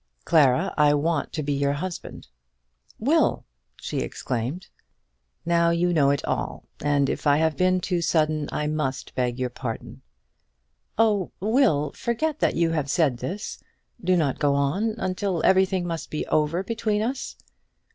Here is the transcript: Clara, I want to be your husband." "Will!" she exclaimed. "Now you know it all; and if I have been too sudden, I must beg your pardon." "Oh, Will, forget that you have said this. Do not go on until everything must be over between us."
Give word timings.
Clara, 0.25 0.73
I 0.79 0.95
want 0.95 1.31
to 1.33 1.43
be 1.43 1.53
your 1.53 1.73
husband." 1.73 2.27
"Will!" 2.97 3.45
she 3.79 3.99
exclaimed. 3.99 4.65
"Now 5.45 5.69
you 5.69 5.93
know 5.93 6.09
it 6.09 6.25
all; 6.25 6.63
and 6.83 7.07
if 7.07 7.27
I 7.27 7.37
have 7.37 7.55
been 7.55 7.79
too 7.79 8.01
sudden, 8.01 8.49
I 8.51 8.65
must 8.65 9.13
beg 9.13 9.37
your 9.37 9.51
pardon." 9.51 10.01
"Oh, 10.97 11.29
Will, 11.39 11.91
forget 11.91 12.39
that 12.39 12.55
you 12.55 12.71
have 12.71 12.89
said 12.89 13.17
this. 13.17 13.59
Do 14.03 14.17
not 14.17 14.39
go 14.39 14.55
on 14.55 14.95
until 14.97 15.43
everything 15.45 15.85
must 15.85 16.09
be 16.09 16.25
over 16.29 16.63
between 16.63 17.03
us." 17.03 17.35